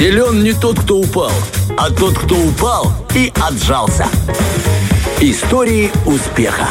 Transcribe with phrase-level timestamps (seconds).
[0.00, 1.30] Силен не тот, кто упал,
[1.76, 4.06] а тот, кто упал и отжался.
[5.20, 6.66] Истории успеха.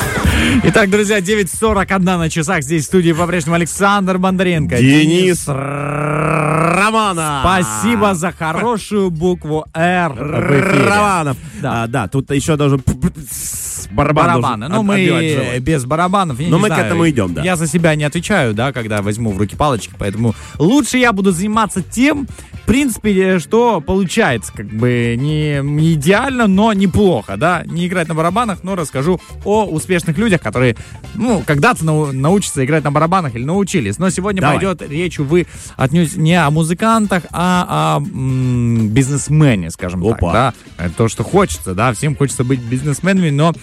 [0.64, 2.64] Итак, друзья, 9.41 на часах.
[2.64, 4.78] Здесь в студии по-прежнему Александр Бондаренко.
[4.80, 7.42] Денис Романов.
[7.42, 10.12] Спасибо за хорошую букву «Р».
[10.18, 11.38] Романов.
[11.62, 11.84] Да.
[11.84, 12.82] А, да, тут еще должен
[13.30, 14.70] с барабан Барабаны.
[14.70, 16.40] Ну, мы без барабанов.
[16.40, 16.86] я Но не мы к знаю.
[16.88, 17.44] этому идем, да.
[17.44, 21.32] Я за себя не отвечаю, да, когда возьму в руки палочки, поэтому лучше я буду
[21.32, 22.28] заниматься тем,
[22.70, 28.60] принципе, что получается, как бы не, не идеально, но неплохо, да, не играть на барабанах,
[28.64, 30.76] но расскажу о успешных людях, которые,
[31.16, 33.98] ну, когда-то нау- научатся играть на барабанах или научились.
[33.98, 34.58] Но сегодня Давай.
[34.58, 40.34] пойдет речь, увы, отнюдь не о музыкантах, а о м, бизнесмене, скажем так, Опа.
[40.34, 43.54] да, Это то, что хочется, да, всем хочется быть бизнесменами, но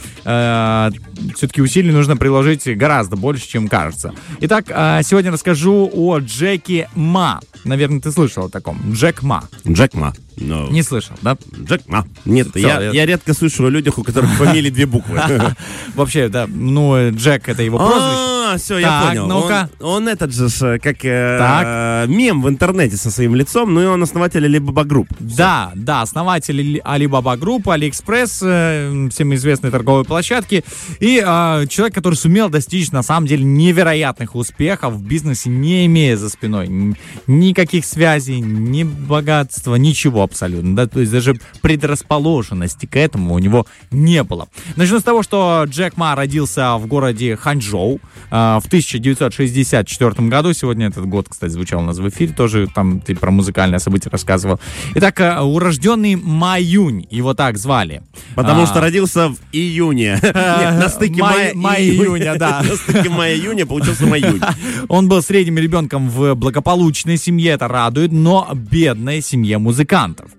[1.36, 4.12] все-таки усилий нужно приложить гораздо больше, чем кажется.
[4.40, 7.40] Итак, э, сегодня расскажу о Джеки Ма.
[7.64, 8.95] Наверное, ты слышал о таком.
[8.96, 9.44] Джек Ма.
[9.68, 10.14] Джек Ма.
[10.38, 11.36] Ну, Не слышал, да?
[11.68, 12.06] Джек Ма.
[12.24, 15.20] Нет, Всё, я, я- я редко слышу о людях, у которых фамилии две буквы.
[15.94, 18.35] Вообще, да, ну, Джек это его прозвище.
[18.46, 19.26] А, все, я Так, понял.
[19.26, 19.70] ну-ка.
[19.80, 22.08] Он, он этот же, как э, Так.
[22.08, 25.08] мем в интернете со своим лицом, ну и он основатель Alibaba Group.
[25.18, 30.64] Да, да, основатель Alibaba Group, Алиэкспресс, э, всем известной торговой площадки.
[31.00, 36.16] И э, человек, который сумел достичь, на самом деле, невероятных успехов в бизнесе, не имея
[36.16, 40.76] за спиной никаких связей, ни богатства, ничего абсолютно.
[40.76, 40.86] Да?
[40.86, 44.48] То есть даже предрасположенности к этому у него не было.
[44.76, 50.52] Начну с того, что Джек Ма родился в городе Ханчжоу э, в 1964 году.
[50.52, 54.10] Сегодня этот год, кстати, звучал у нас в эфире, тоже там ты про музыкальное событие
[54.10, 54.60] рассказывал.
[54.94, 58.02] Итак, э, урожденный Маюнь, его так звали.
[58.34, 60.18] Потому А, что родился в июне.
[60.22, 62.62] Нет, на стыке май- мая мая и июня, да.
[62.68, 64.40] На стыке мая-июня получился маюнь.
[64.88, 70.30] Он был средним ребенком в благополучной семье, это радует, но бедной семье музыкантов.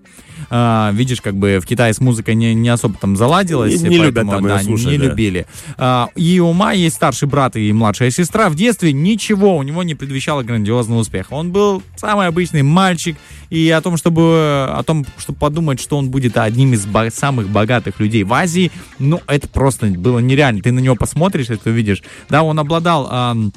[0.50, 3.80] А, видишь, как бы в Китае с музыкой не, не особо там заладилось.
[3.82, 5.04] Не- не любят поэтому, там её да, слушать, не да.
[5.04, 5.46] любили.
[5.76, 8.48] А, и у Ма есть старший брат и младшая сестра.
[8.48, 11.34] В детстве ничего у него не предвещало грандиозного успеха.
[11.34, 13.16] Он был самый обычный мальчик.
[13.50, 17.48] И о том, чтобы, о том, чтобы подумать, что он будет одним из бо- самых
[17.48, 20.60] богатых людей в Азии, ну, это просто было нереально.
[20.62, 22.02] Ты на него посмотришь, ты увидишь.
[22.28, 23.08] Да, он обладал...
[23.10, 23.52] ам,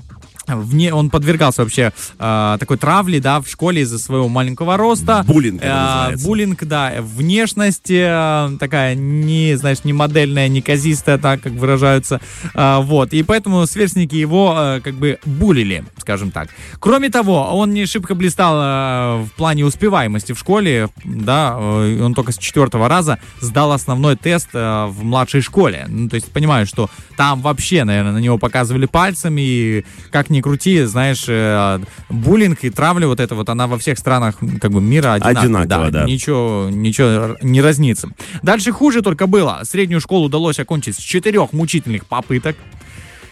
[0.48, 5.24] Вне, он подвергался вообще э, такой травле, да, в школе из-за своего маленького роста.
[5.28, 6.94] Буллинг это Э, буллинг, да.
[7.00, 12.20] Внешность э, такая не, знаешь, не модельная, не казистая, так как выражаются.
[12.54, 13.14] Э, вот.
[13.14, 16.50] И поэтому сверстники его э, как бы булили, скажем так.
[16.80, 21.56] Кроме того, он не шибко блистал э, в плане успеваемости в школе, да.
[21.60, 25.86] э, он только с четвертого раза сдал основной тест э, в младшей школе.
[25.88, 30.42] Ну, то есть понимаю, что там вообще, наверное, на него показывали пальцем, и как ни
[30.42, 34.82] крути, знаешь, э, буллинг и травля вот это вот, она во всех странах как бы
[34.82, 35.40] мира одинакова.
[35.44, 36.06] Одинаково, да.
[36.06, 38.10] Ничего, ничего р- не разнится.
[38.42, 39.60] Дальше хуже только было.
[39.64, 42.56] Среднюю школу удалось окончить с четырех мучительных попыток.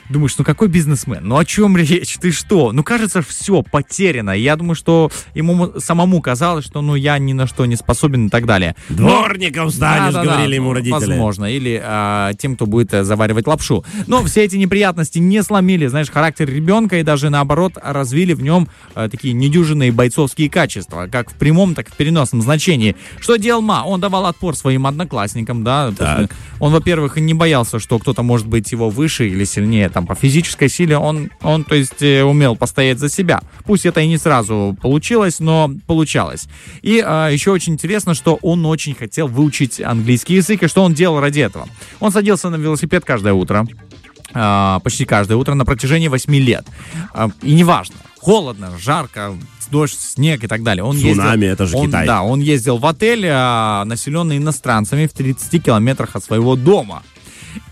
[0.09, 1.21] Думаешь, ну какой бизнесмен?
[1.23, 2.17] Ну о чем речь?
[2.19, 2.71] Ты что?
[2.71, 4.31] Ну кажется, все потеряно.
[4.31, 8.29] Я думаю, что ему самому казалось, что ну я ни на что не способен и
[8.29, 8.75] так далее.
[8.89, 11.11] Дворником станешь, да-да-да, говорили ему родители.
[11.11, 11.45] Возможно.
[11.45, 13.85] Или а, тем, кто будет э, заваривать лапшу.
[14.07, 18.67] Но все эти неприятности не сломили, знаешь, характер ребенка и даже наоборот развили в нем
[18.95, 22.95] э, такие недюжинные бойцовские качества, как в прямом, так и в переносном значении.
[23.19, 23.83] Что делал Ма?
[23.85, 25.91] Он давал отпор своим одноклассникам, да.
[25.95, 26.31] Так.
[26.59, 30.69] Он, во-первых, не боялся, что кто-то может быть его выше или сильнее, там, по физической
[30.69, 30.97] силе.
[30.97, 33.41] Он, он то есть, э, умел постоять за себя.
[33.65, 36.47] Пусть это и не сразу получилось, но получалось.
[36.81, 40.93] И а, еще очень интересно, что он очень хотел выучить английский язык, и что он
[40.93, 41.67] делал ради этого.
[41.99, 43.67] Он садился на велосипед каждое утро,
[44.33, 46.65] а, почти каждое утро на протяжении 8 лет.
[47.13, 49.33] А, и неважно, холодно, жарко,
[49.69, 50.83] дождь, снег и так далее.
[50.85, 52.07] Он Цунами, ездил, это же он, Китай.
[52.07, 57.03] Да, он ездил в отель, населенный иностранцами в 30 километрах от своего дома.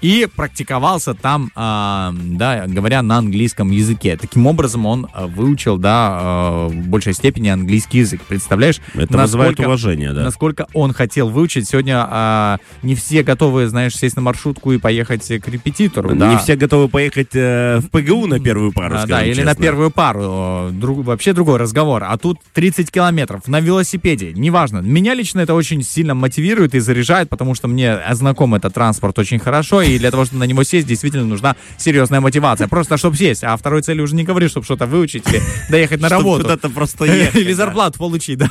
[0.02, 4.18] И практиковался там, а, да, говоря на английском языке.
[4.18, 8.22] Таким образом, он а, выучил, да, а, в большей степени английский язык.
[8.28, 8.80] Представляешь?
[8.94, 10.24] Это вызывает уважение, да.
[10.24, 11.68] Насколько он хотел выучить.
[11.68, 16.16] Сегодня не все готовы, знаешь, сесть на маршрутку и поехать к репетитору.
[16.16, 16.30] да.
[16.32, 19.52] Не все готовы поехать э, в ПГУ на первую пару, А, да, или честно.
[19.52, 20.70] на первую пару.
[20.72, 22.04] друг- вообще другой разговор.
[22.04, 24.34] А тут 30 километров на велосипеде.
[24.34, 24.80] Неважно.
[24.80, 29.40] Меня лично это очень сильно мотивирует и заряжает, потому что мне знаком этот транспорт очень
[29.40, 29.67] хорошо.
[29.68, 32.68] Хорошо, и для того, чтобы на него сесть, действительно нужна серьезная мотивация.
[32.68, 36.10] Просто чтобы сесть, а второй цели уже не говоришь, чтобы что-то выучить или доехать на
[36.10, 36.44] работу.
[36.44, 37.36] куда-то просто ехать.
[37.48, 38.50] Или зарплату получить, да.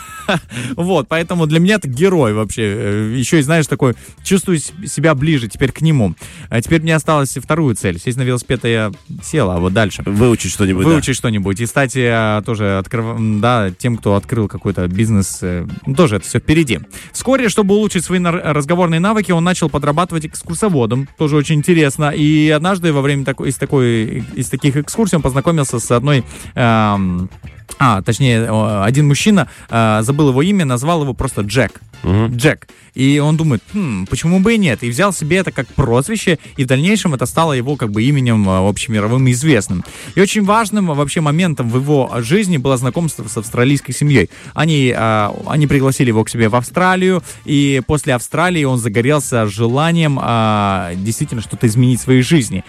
[0.76, 2.62] Вот, поэтому для меня это герой вообще.
[2.62, 6.14] Э, Еще и, знаешь, такой, чувствую себя ближе теперь к нему.
[6.50, 7.98] А теперь мне осталось вторую цель.
[7.98, 8.92] Сесть на велосипед и я
[9.22, 10.02] сел, а вот дальше.
[10.06, 10.90] Выучить что-нибудь, да.
[10.90, 11.60] Выучить что-нибудь.
[11.60, 13.16] И, кстати, э, тоже открыв...
[13.40, 15.66] да, тем, кто открыл какой-то бизнес, э,
[15.96, 16.80] тоже это все впереди.
[17.12, 21.05] Вскоре, чтобы улучшить свои разговорные навыки, он начал подрабатывать экскурсоводом.
[21.16, 22.10] Тоже очень интересно.
[22.10, 26.24] И однажды во время такой, из, такой, из таких экскурсий он познакомился с одной...
[26.54, 27.30] эм,
[27.78, 28.48] а, точнее,
[28.82, 31.80] один мужчина, э, забыл его имя, назвал его просто Джек.
[32.04, 32.68] Джек.
[32.94, 34.82] И он думает, «Хм, почему бы и нет?
[34.82, 38.48] И взял себе это как прозвище, и в дальнейшем это стало его как бы именем
[38.48, 39.84] э, общемировым и известным.
[40.14, 44.30] И очень важным вообще моментом в его жизни было знакомство с австралийской семьей.
[44.54, 50.18] Они, э, они пригласили его к себе в Австралию, и после Австралии он загорелся желанием
[50.22, 52.64] э, действительно что-то изменить в своей жизни.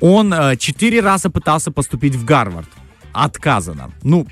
[0.00, 2.68] Он четыре раза пытался поступить в Гарвард.
[3.12, 3.90] Отказано.
[4.02, 4.26] Ну,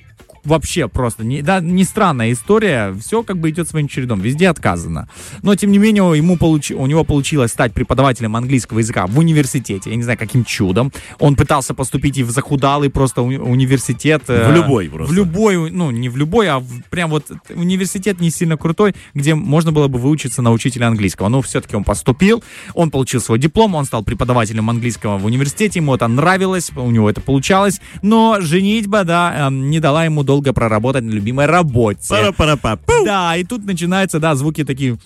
[0.46, 5.08] вообще просто не, да, не странная история, все как бы идет своим чередом, везде отказано.
[5.42, 9.90] Но тем не менее ему получи, у него получилось стать преподавателем английского языка в университете,
[9.90, 10.92] я не знаю каким чудом.
[11.18, 14.22] Он пытался поступить и в захудалый просто уни- университет.
[14.28, 15.12] э, В любой просто.
[15.12, 19.34] В любой, ну не в любой, а в- прям вот университет не сильно крутой, где
[19.34, 21.28] можно было бы выучиться на учителя английского.
[21.28, 22.42] Но все-таки он поступил,
[22.74, 27.10] он получил свой диплом, он стал преподавателем английского в университете, ему это нравилось, у него
[27.10, 32.08] это получалось, но женитьба, да, эм, не дала ему долго проработать на любимой работе.
[32.08, 32.78] Пара-пара-па.
[33.04, 34.98] Да, и тут начинаются, да, звуки такие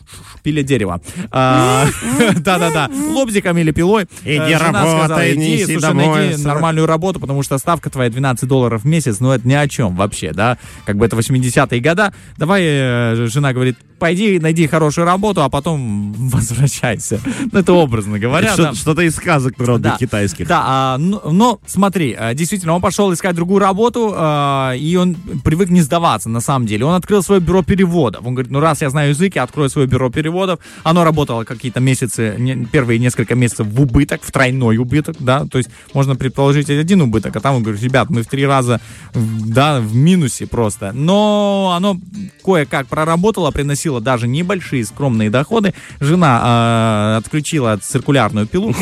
[0.43, 1.01] пиля дерева.
[1.31, 1.87] А,
[2.37, 4.07] Да-да-да, лобзиком или пилой.
[4.25, 6.47] Иди Э, работай, иди, слушай, найди сорок».
[6.47, 9.97] нормальную работу, потому что ставка твоя 12 долларов в месяц, ну это ни о чем
[9.97, 10.59] вообще, да.
[10.85, 12.13] Как бы это 80-е года.
[12.37, 17.21] Давай, э, жена говорит, пойди найди хорошую работу, а потом возвращайся.
[17.53, 18.55] Ну это образно говоря.
[18.75, 20.47] Что-то из сказок народных китайских.
[20.49, 25.71] Да, а, но, смотри, а, действительно, он пошел искать другую работу, а, и он привык
[25.71, 26.85] не сдаваться, на самом деле.
[26.85, 28.27] Он открыл свое бюро переводов.
[28.27, 30.61] Он говорит, ну раз я знаю язык, я открою свое бюро переводов.
[30.83, 35.59] Оно работало какие-то месяцы, не- первые несколько месяцев в убыток, в тройной убыток, да, то
[35.59, 38.81] есть можно предположить один убыток, а там он говорит, ребят, мы в три раза,
[39.15, 40.93] да, в минусе просто.
[40.93, 41.99] Но оно
[42.45, 45.75] кое-как проработало, приносило даже небольшие скромные доходы.
[46.01, 48.75] Жена а, отключила циркулярную пилу,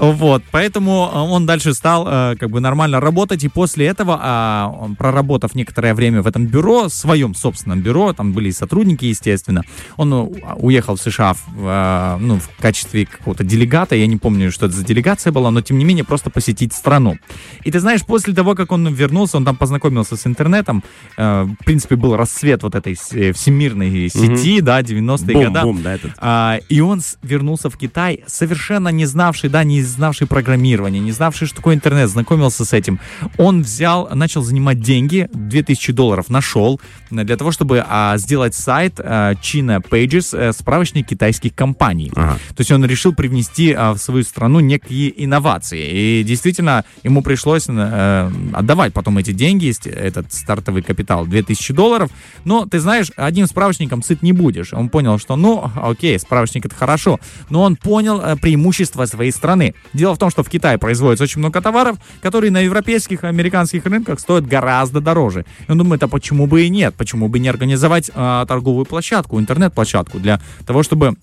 [0.00, 4.88] вот, поэтому а, он дальше стал а, как бы нормально работать, и после этого, а,
[4.98, 9.62] проработав некоторое время в этом бюро, в своем собственном бюро, там были и сотрудники, естественно,
[9.96, 14.50] он у- уехал в США в, а, ну, в качестве какого-то делегата, я не помню,
[14.52, 17.16] что это за делегация была, но тем не менее просто посетить страну.
[17.64, 20.82] И ты знаешь, после того, как он вернулся, он там познакомился с интернетом,
[21.16, 25.50] э, в принципе, был расцвет вот этой э, всемирной сети, да, 90-е годы.
[25.50, 26.12] Бум-бум, да, этот.
[26.18, 31.46] А, и он вернулся в Китай, совершенно не знавший, да, не знавший программирование, не знавший,
[31.46, 33.00] что такое интернет, знакомился с этим.
[33.36, 38.94] Он взял, начал занимать деньги, 2000 долларов нашел, э, для того, чтобы а, сделать сайт
[38.98, 42.12] а, China Pages, э, справочник китайских компаний.
[42.14, 42.38] Ага.
[42.48, 46.20] То есть он решил привнести а, в свою страну некие инновации.
[46.20, 52.10] И действительно, ему пришлось э, отдавать потом эти деньги, этот стартовый капитал, 2000 долларов.
[52.44, 54.72] Но, ты знаешь, одним справочником сыт не будешь.
[54.72, 59.74] Он понял, что, ну, окей, справочник это хорошо, но он понял преимущества своей страны.
[59.92, 63.84] Дело в том, что в Китае производится очень много товаров, которые на европейских и американских
[63.86, 65.44] рынках стоят гораздо дороже.
[65.66, 66.94] И он думает, а почему бы и нет?
[66.94, 71.16] Почему бы не организовать э, торговую площадку, интернет-площадку для того, чтобы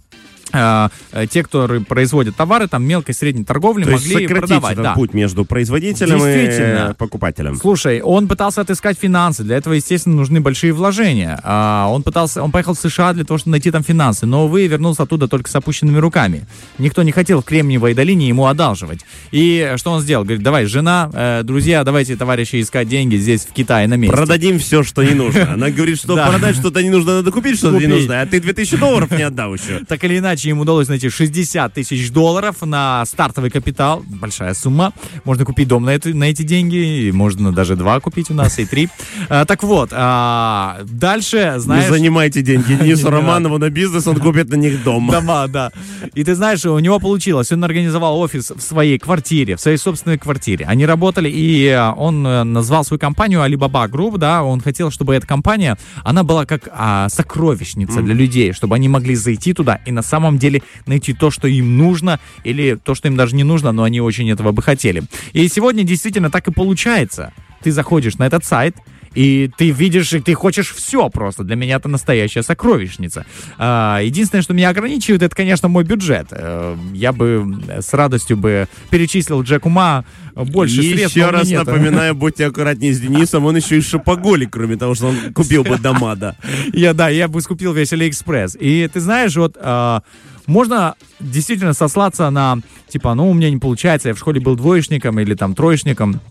[0.52, 4.74] те, кто ры- производят товары, там мелкой, средней торговли, То могли продавать.
[4.74, 4.94] этот да.
[4.94, 7.56] путь между производителем и э, покупателем.
[7.56, 9.44] Слушай, он пытался отыскать финансы.
[9.44, 11.40] Для этого, естественно, нужны большие вложения.
[11.44, 14.68] А, он пытался, он поехал в США для того, чтобы найти там финансы, но, увы,
[14.68, 16.46] вернулся оттуда только с опущенными руками.
[16.78, 19.02] Никто не хотел в Кремниевой долине ему одалживать.
[19.32, 20.24] И что он сделал?
[20.24, 24.16] Говорит, давай, жена, э, друзья, давайте, товарищи, искать деньги здесь, в Китае, на месте.
[24.16, 25.54] Продадим все, что не нужно.
[25.54, 26.28] Она говорит, что Да.
[26.30, 28.22] продать что-то не нужно, надо купить что-то не нужно.
[28.22, 29.82] А ты 2000 долларов не отдал еще.
[29.88, 34.04] Так или иначе, ему удалось найти 60 тысяч долларов на стартовый капитал.
[34.08, 34.94] Большая сумма.
[35.24, 37.08] Можно купить дом на, это- на эти деньги.
[37.08, 38.90] и Можно даже два купить у нас, и три.
[39.30, 41.90] А, так вот, а, дальше, Не знаешь...
[41.90, 45.08] занимайте деньги Денису Не Романову на бизнес, он купит на них дом.
[45.12, 45.72] Дома, да.
[46.14, 47.52] И ты знаешь, у него получилось.
[47.52, 50.66] Он организовал офис в своей квартире, в своей собственной квартире.
[50.66, 55.16] Они работали, и э, он э, назвал свою компанию Alibaba Group, да, он хотел, чтобы
[55.16, 59.92] эта компания, она была как а, сокровищница для людей, чтобы они могли зайти туда и
[59.92, 63.72] на самом деле найти то, что им нужно, или то, что им даже не нужно,
[63.72, 65.04] но они очень этого бы хотели.
[65.32, 67.32] И сегодня действительно так и получается.
[67.64, 68.76] Ты заходишь на этот сайт,
[69.18, 71.44] И ты видишь, и ты хочешь все просто.
[71.44, 73.26] Для меня это настоящая сокровищница.
[73.58, 76.28] А, единственное, что меня ограничивает, это, конечно, мой бюджет.
[76.30, 80.06] Э, я бы с радостью бы перечислил Джеку Ма
[80.36, 81.18] больше и средств.
[81.18, 81.66] еще раз нет.
[81.66, 85.80] напоминаю, будьте аккуратнее с Денисом, он еще и шопоголик, кроме того, что он купил бы
[85.80, 86.36] дома, да.
[86.72, 88.56] Я, да, я бы скупил весь Алиэкспресс.
[88.60, 90.04] И ты знаешь, вот а,
[90.46, 95.20] можно действительно сослаться на, типа, ну, у меня не получается, я в школе был двоечником
[95.20, 96.22] или там троечником,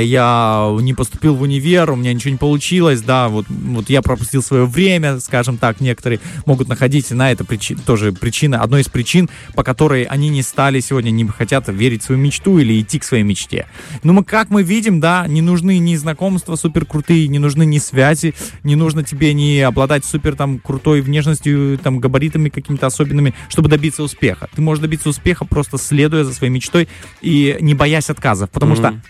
[0.00, 4.42] я не поступил в универ, у меня ничего не получилось, да, вот, вот я пропустил
[4.42, 9.28] свое время, скажем так, некоторые могут находить на это причи- тоже причина, одной из причин,
[9.54, 13.04] по которой они не стали сегодня, не хотят верить в свою мечту или идти к
[13.04, 13.66] своей мечте.
[14.02, 17.78] Ну, мы, как мы видим, да, не нужны ни знакомства супер крутые, не нужны ни
[17.78, 23.68] связи, не нужно тебе не обладать супер там крутой внешностью, там габаритами какими-то особенными, чтобы
[23.68, 24.48] добиться успеха.
[24.54, 26.88] Ты можешь добиться успеха просто следуя за своей мечтой
[27.20, 29.00] и не боясь отказов, потому что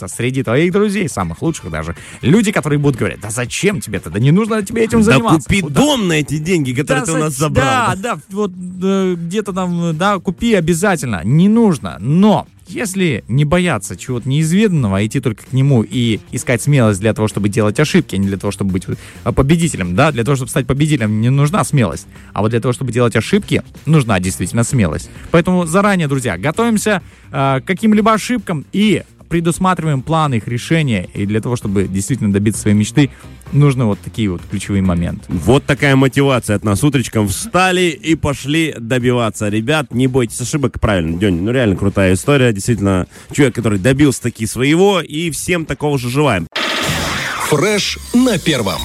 [0.00, 4.10] найдутся среди твоих друзей, самых лучших даже, люди, которые будут говорить, да зачем тебе это,
[4.10, 5.48] да не нужно тебе этим Да заниматься.
[5.48, 5.74] купи Куда?
[5.80, 7.94] дом на эти деньги, которые ты у нас за- забрал.
[7.96, 8.52] Да, да, вот
[8.82, 11.22] э, где-то там, да, купи обязательно.
[11.24, 11.96] Не нужно.
[12.00, 17.12] Но если не бояться чего-то неизведанного, а идти только к нему и искать смелость для
[17.12, 18.84] того, чтобы делать ошибки, а не для того, чтобы быть
[19.24, 22.06] э, победителем, да, для того, чтобы стать победителем, не нужна смелость.
[22.32, 25.10] А вот для того, чтобы делать ошибки, нужна действительно смелость.
[25.32, 27.02] Поэтому заранее, друзья, готовимся
[27.32, 31.08] э, к каким-либо ошибкам и предусматриваем план их решения.
[31.14, 33.10] И для того, чтобы действительно добиться своей мечты,
[33.52, 35.24] нужны вот такие вот ключевые моменты.
[35.28, 36.84] Вот такая мотивация от нас.
[36.84, 39.48] Утречком встали и пошли добиваться.
[39.48, 40.78] Ребят, не бойтесь ошибок.
[40.80, 42.52] Правильно, День, ну реально крутая история.
[42.52, 45.00] Действительно, человек, который добился таки своего.
[45.00, 46.46] И всем такого же желаем.
[47.48, 48.80] Фреш на первом.